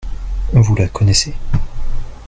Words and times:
Vous 0.53 0.73
la 0.73 0.87
connaissez? 0.87 1.35